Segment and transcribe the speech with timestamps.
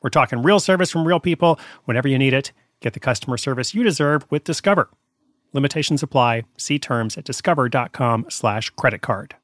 [0.00, 2.52] We're talking real service from real people whenever you need it.
[2.80, 4.88] Get the customer service you deserve with Discover.
[5.52, 6.44] Limitations apply.
[6.56, 9.34] See terms at discover.com slash credit card.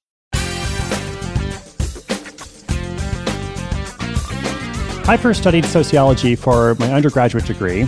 [5.06, 7.86] I first studied sociology for my undergraduate degree,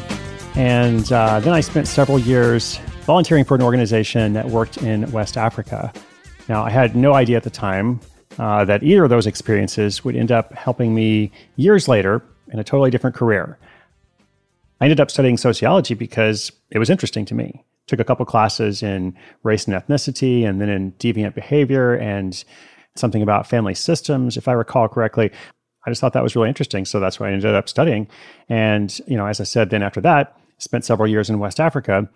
[0.55, 5.37] and uh, then I spent several years volunteering for an organization that worked in West
[5.39, 5.93] Africa.
[6.49, 8.01] Now, I had no idea at the time
[8.39, 12.65] uh, that either of those experiences would end up helping me years later in a
[12.65, 13.59] totally different career.
[14.81, 17.65] I ended up studying sociology because it was interesting to me.
[17.87, 22.43] Took a couple classes in race and ethnicity, and then in deviant behavior, and
[22.95, 25.31] something about family systems, if I recall correctly.
[25.87, 28.09] I just thought that was really interesting, so that's what I ended up studying.
[28.49, 32.09] And you know, as I said, then after that, spent several years in West Africa,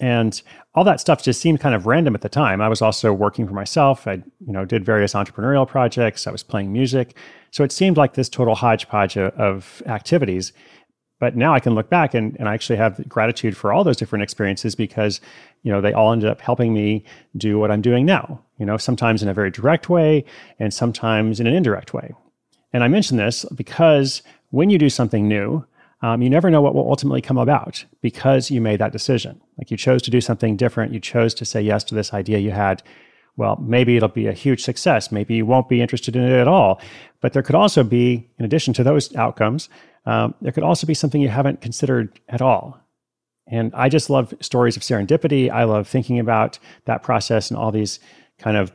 [0.00, 0.40] and
[0.74, 2.60] all that stuff just seemed kind of random at the time.
[2.60, 4.06] I was also working for myself.
[4.06, 6.26] I, you know, did various entrepreneurial projects.
[6.26, 7.16] I was playing music,
[7.50, 10.52] so it seemed like this total hodgepodge of, of activities.
[11.20, 13.96] But now I can look back and, and I actually have gratitude for all those
[13.96, 15.20] different experiences because,
[15.62, 17.04] you know, they all ended up helping me
[17.36, 18.40] do what I'm doing now.
[18.58, 20.24] You know, sometimes in a very direct way
[20.60, 22.14] and sometimes in an indirect way.
[22.72, 25.64] And I mention this because when you do something new,
[26.00, 29.40] um, you never know what will ultimately come about because you made that decision.
[29.56, 30.92] Like you chose to do something different.
[30.92, 32.82] You chose to say yes to this idea you had.
[33.36, 35.10] Well, maybe it'll be a huge success.
[35.10, 36.80] Maybe you won't be interested in it at all.
[37.20, 39.68] But there could also be, in addition to those outcomes,
[40.06, 42.80] um, there could also be something you haven't considered at all.
[43.50, 45.50] And I just love stories of serendipity.
[45.50, 47.98] I love thinking about that process and all these
[48.38, 48.72] kind of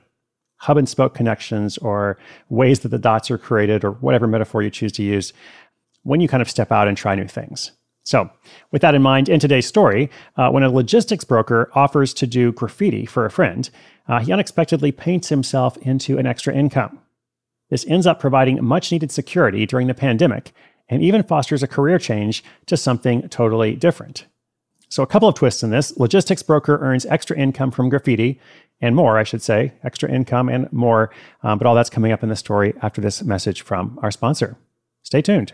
[0.57, 2.17] hub and spoke connections or
[2.50, 5.33] ways that the dots are created or whatever metaphor you choose to use
[6.03, 7.72] when you kind of step out and try new things.
[8.06, 8.30] So,
[8.72, 12.52] with that in mind, in today's story, uh, when a logistics broker offers to do
[12.52, 13.69] graffiti for a friend,
[14.08, 17.00] uh, he unexpectedly paints himself into an extra income.
[17.69, 20.52] This ends up providing much needed security during the pandemic
[20.90, 24.25] and even fosters a career change to something totally different.
[24.90, 28.40] So, a couple of twists in this logistics broker earns extra income from graffiti
[28.81, 31.09] and more, I should say, extra income and more.
[31.42, 34.58] Um, but all that's coming up in the story after this message from our sponsor.
[35.03, 35.53] Stay tuned.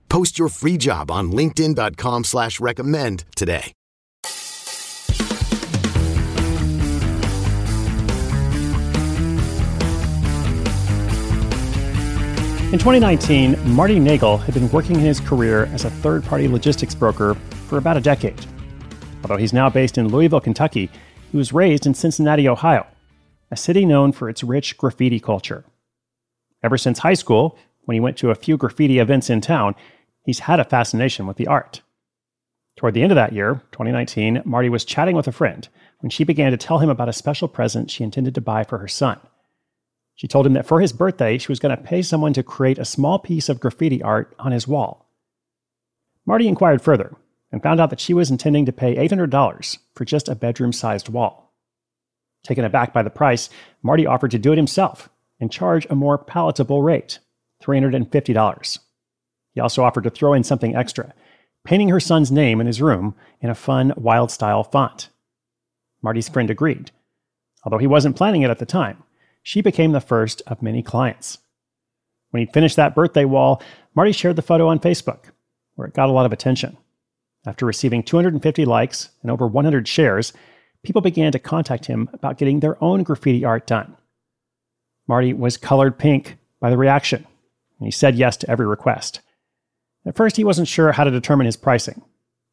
[0.11, 3.71] Post your free job on LinkedIn.com slash recommend today.
[12.73, 16.93] In 2019, Marty Nagel had been working in his career as a third party logistics
[16.93, 17.35] broker
[17.69, 18.45] for about a decade.
[19.23, 20.89] Although he's now based in Louisville, Kentucky,
[21.31, 22.85] he was raised in Cincinnati, Ohio,
[23.49, 25.63] a city known for its rich graffiti culture.
[26.61, 29.73] Ever since high school, when he went to a few graffiti events in town,
[30.23, 31.81] he's had a fascination with the art.
[32.77, 35.67] Toward the end of that year, 2019, Marty was chatting with a friend
[35.99, 38.77] when she began to tell him about a special present she intended to buy for
[38.79, 39.19] her son.
[40.15, 42.77] She told him that for his birthday, she was going to pay someone to create
[42.77, 45.09] a small piece of graffiti art on his wall.
[46.25, 47.15] Marty inquired further
[47.51, 51.09] and found out that she was intending to pay $800 for just a bedroom sized
[51.09, 51.53] wall.
[52.43, 53.49] Taken aback by the price,
[53.83, 55.09] Marty offered to do it himself
[55.39, 57.19] and charge a more palatable rate
[57.63, 58.79] $350.
[59.53, 61.13] He also offered to throw in something extra,
[61.63, 65.09] painting her son's name in his room in a fun, wild style font.
[66.01, 66.91] Marty's friend agreed.
[67.63, 69.03] Although he wasn't planning it at the time,
[69.43, 71.39] she became the first of many clients.
[72.31, 73.61] When he finished that birthday wall,
[73.93, 75.25] Marty shared the photo on Facebook,
[75.75, 76.77] where it got a lot of attention.
[77.45, 80.31] After receiving 250 likes and over 100 shares,
[80.83, 83.97] people began to contact him about getting their own graffiti art done.
[85.07, 87.25] Marty was colored pink by the reaction,
[87.79, 89.21] and he said yes to every request.
[90.05, 92.01] At first, he wasn't sure how to determine his pricing.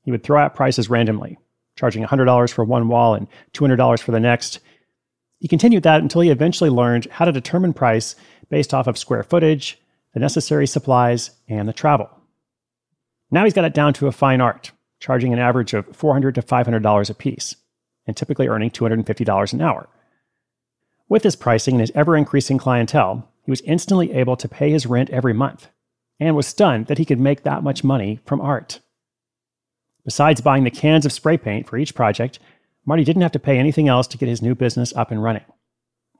[0.02, 1.38] He would throw out prices randomly,
[1.76, 4.60] charging $100 for one wall and $200 for the next.
[5.38, 8.16] He continued that until he eventually learned how to determine price
[8.48, 9.78] based off of square footage,
[10.14, 12.10] the necessary supplies, and the travel.
[13.30, 16.42] Now he's got it down to a fine art, charging an average of $400 to
[16.42, 17.56] $500 a piece,
[18.06, 19.88] and typically earning $250 an hour.
[21.08, 24.86] With his pricing and his ever increasing clientele, he was instantly able to pay his
[24.86, 25.68] rent every month,
[26.20, 28.80] and was stunned that he could make that much money from art.
[30.04, 32.38] Besides buying the cans of spray paint for each project,
[32.86, 35.44] Marty didn't have to pay anything else to get his new business up and running.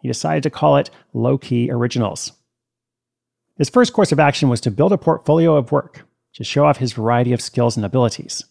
[0.03, 2.33] He decided to call it Low Key Originals.
[3.57, 6.77] His first course of action was to build a portfolio of work to show off
[6.77, 8.45] his variety of skills and abilities.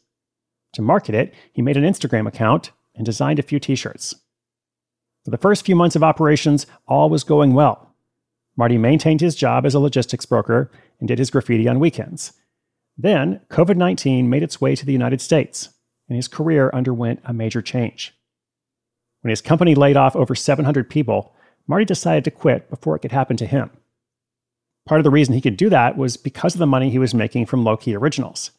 [0.73, 4.15] To market it, he made an Instagram account and designed a few t shirts.
[5.23, 7.86] For the first few months of operations, all was going well.
[8.57, 12.33] Marty maintained his job as a logistics broker and did his graffiti on weekends.
[12.97, 15.69] Then, COVID 19 made its way to the United States,
[16.09, 18.15] and his career underwent a major change.
[19.21, 21.35] When his company laid off over 700 people,
[21.67, 23.69] Marty decided to quit before it could happen to him.
[24.87, 27.13] Part of the reason he could do that was because of the money he was
[27.13, 28.51] making from low key originals.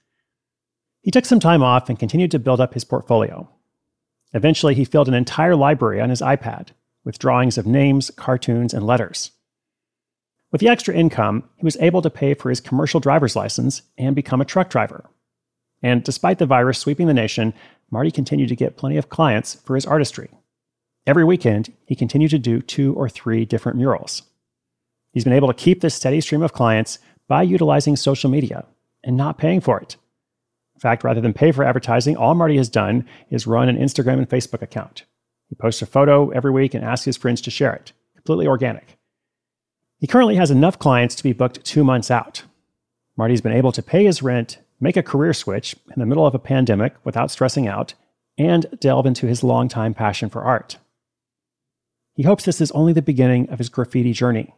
[1.00, 3.48] He took some time off and continued to build up his portfolio.
[4.34, 6.68] Eventually, he filled an entire library on his iPad
[7.02, 9.30] with drawings of names, cartoons, and letters.
[10.50, 14.16] With the extra income, he was able to pay for his commercial driver's license and
[14.16, 15.10] become a truck driver.
[15.82, 17.52] And despite the virus sweeping the nation,
[17.90, 20.30] Marty continued to get plenty of clients for his artistry.
[21.06, 24.22] Every weekend, he continued to do two or three different murals.
[25.12, 26.98] He's been able to keep this steady stream of clients
[27.28, 28.66] by utilizing social media
[29.04, 29.96] and not paying for it.
[30.74, 34.18] In fact, rather than pay for advertising, all Marty has done is run an Instagram
[34.18, 35.04] and Facebook account.
[35.48, 38.97] He posts a photo every week and asks his friends to share it, completely organic.
[39.98, 42.44] He currently has enough clients to be booked two months out.
[43.16, 46.36] Marty's been able to pay his rent, make a career switch in the middle of
[46.36, 47.94] a pandemic without stressing out,
[48.38, 50.78] and delve into his longtime passion for art.
[52.14, 54.54] He hopes this is only the beginning of his graffiti journey.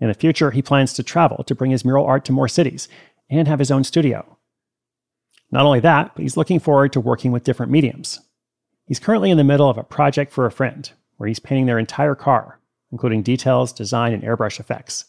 [0.00, 2.88] In the future, he plans to travel to bring his mural art to more cities
[3.28, 4.38] and have his own studio.
[5.50, 8.20] Not only that, but he's looking forward to working with different mediums.
[8.86, 11.78] He's currently in the middle of a project for a friend where he's painting their
[11.78, 12.59] entire car
[12.92, 15.06] including details, design, and airbrush effects.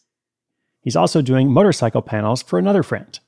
[0.82, 3.20] He's also doing motorcycle panels for another friend.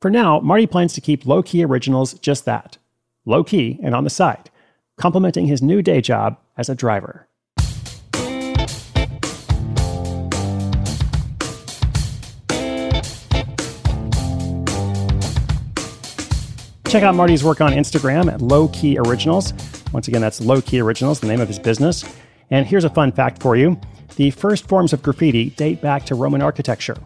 [0.00, 2.78] For now, Marty plans to keep low key originals just that
[3.26, 4.50] low key and on the side,
[4.96, 7.26] complementing his new day job as a driver.
[16.90, 19.52] Check out Marty's work on Instagram at Low Key Originals.
[19.92, 22.04] Once again, that's Low Key Originals, the name of his business.
[22.50, 23.80] And here's a fun fact for you
[24.16, 26.96] the first forms of graffiti date back to Roman architecture.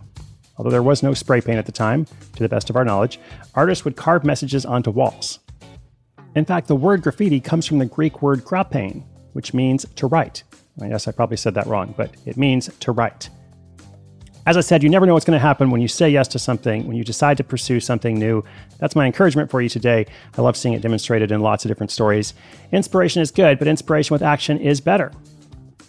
[0.57, 3.21] Although there was no spray paint at the time, to the best of our knowledge,
[3.55, 5.41] artists would carve messages onto walls.
[6.35, 10.43] In fact, the word graffiti comes from the Greek word graphein, which means to write.
[10.81, 13.29] I guess I probably said that wrong, but it means to write.
[14.47, 16.39] As I said, you never know what's going to happen when you say yes to
[16.39, 18.45] something, when you decide to pursue something new.
[18.79, 20.07] That's my encouragement for you today.
[20.37, 22.35] I love seeing it demonstrated in lots of different stories.
[22.71, 25.13] Inspiration is good, but inspiration with action is better.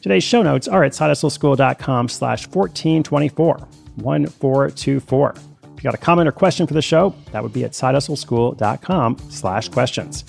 [0.06, 3.58] Today's show notes are at sidehustleschool.com slash 1424,
[3.96, 5.30] 1424.
[5.32, 9.18] If you got a comment or question for the show, that would be at sidehustleschool.com
[9.32, 10.22] slash questions.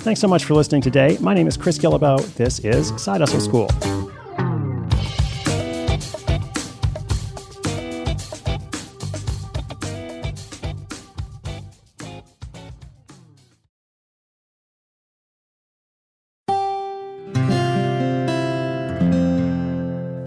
[0.00, 1.16] Thanks so much for listening today.
[1.22, 2.18] My name is Chris Guillebeau.
[2.34, 4.03] This is Side Hustle School.